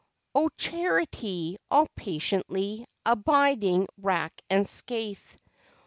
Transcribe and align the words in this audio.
Oh 0.33 0.49
Charity, 0.57 1.57
all 1.69 1.85
patiently 1.95 2.87
Abiding 3.05 3.87
wrack 4.01 4.41
and 4.49 4.65
scaith! 4.65 5.37